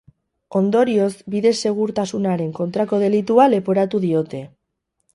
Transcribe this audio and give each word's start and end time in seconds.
Ondorioz, 0.59 1.09
bide 1.35 1.51
segurtasunaren 1.69 2.51
kontrako 2.63 3.03
delitua 3.07 3.49
leporatu 3.55 4.07
diote. 4.11 4.47